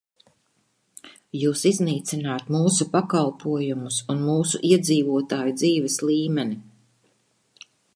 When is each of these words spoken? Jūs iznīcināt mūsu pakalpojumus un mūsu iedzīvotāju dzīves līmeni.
Jūs 1.41 1.61
iznīcināt 1.71 2.49
mūsu 2.57 2.89
pakalpojumus 2.95 4.01
un 4.15 4.27
mūsu 4.31 4.65
iedzīvotāju 4.73 5.57
dzīves 5.63 6.03
līmeni. 6.11 6.63